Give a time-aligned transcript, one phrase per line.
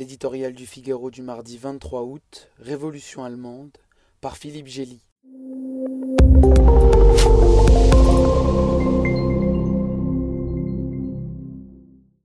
[0.00, 3.76] L'éditorial du Figaro du mardi 23 août, Révolution allemande,
[4.22, 5.02] par Philippe Gély.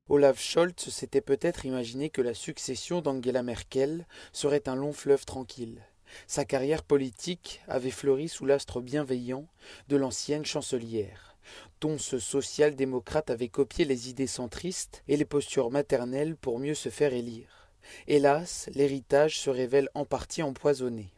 [0.07, 5.82] Olaf Scholz s'était peut-être imaginé que la succession d'Angela Merkel serait un long fleuve tranquille.
[6.28, 9.50] Sa carrière politique avait fleuri sous l'astre bienveillant
[9.89, 11.36] de l'ancienne chancelière,
[11.82, 16.88] dont ce social-démocrate avait copié les idées centristes et les postures maternelles pour mieux se
[16.88, 17.64] faire élire.
[18.07, 21.11] Hélas, l'héritage se révèle en partie empoisonné.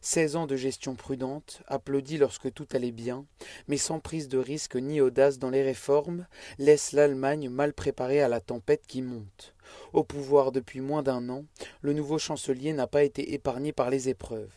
[0.00, 3.26] Seize ans de gestion prudente, applaudis lorsque tout allait bien,
[3.68, 6.26] mais sans prise de risque ni audace dans les réformes,
[6.58, 9.54] laisse l'Allemagne mal préparée à la tempête qui monte.
[9.92, 11.44] Au pouvoir depuis moins d'un an,
[11.82, 14.52] le nouveau chancelier n'a pas été épargné par les épreuves.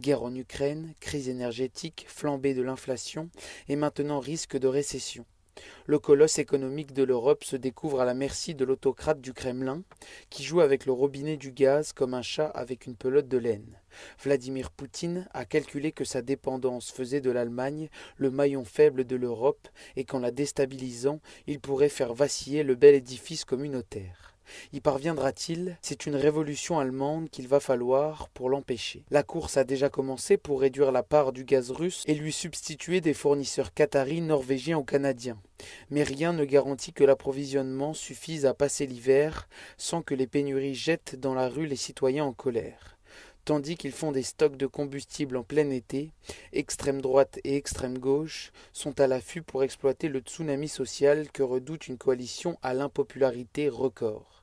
[0.00, 3.30] Guerre en Ukraine, crise énergétique, flambée de l'inflation
[3.68, 5.26] et maintenant risque de récession.
[5.86, 9.82] Le colosse économique de l'Europe se découvre à la merci de l'autocrate du Kremlin,
[10.30, 13.80] qui joue avec le robinet du gaz comme un chat avec une pelote de laine.
[14.22, 19.68] Vladimir Poutine a calculé que sa dépendance faisait de l'Allemagne le maillon faible de l'Europe
[19.96, 24.35] et qu'en la déstabilisant, il pourrait faire vaciller le bel édifice communautaire.
[24.72, 25.76] Y parviendra-t-il?
[25.82, 29.04] C'est une révolution allemande qu'il va falloir pour l'empêcher.
[29.10, 33.00] La course a déjà commencé pour réduire la part du gaz russe et lui substituer
[33.00, 35.38] des fournisseurs qataris, norvégiens ou canadiens.
[35.90, 41.16] Mais rien ne garantit que l'approvisionnement suffise à passer l'hiver sans que les pénuries jettent
[41.16, 42.95] dans la rue les citoyens en colère
[43.46, 46.10] tandis qu'ils font des stocks de combustible en plein été,
[46.52, 51.86] extrême droite et extrême gauche sont à l'affût pour exploiter le tsunami social que redoute
[51.86, 54.42] une coalition à l'impopularité record.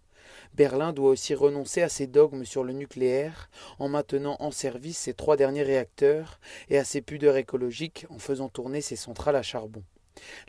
[0.53, 5.13] Berlin doit aussi renoncer à ses dogmes sur le nucléaire en maintenant en service ses
[5.13, 9.83] trois derniers réacteurs et à ses pudeurs écologiques en faisant tourner ses centrales à charbon.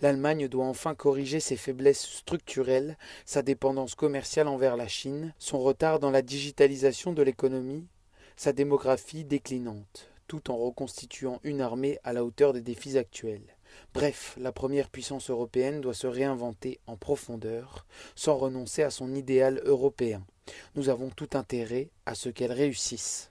[0.00, 5.98] L'Allemagne doit enfin corriger ses faiblesses structurelles, sa dépendance commerciale envers la Chine, son retard
[5.98, 7.88] dans la digitalisation de l'économie
[8.36, 13.56] sa démographie déclinante, tout en reconstituant une armée à la hauteur des défis actuels.
[13.92, 19.60] Bref, la première puissance européenne doit se réinventer en profondeur, sans renoncer à son idéal
[19.64, 20.24] européen.
[20.74, 23.30] Nous avons tout intérêt à ce qu'elle réussisse.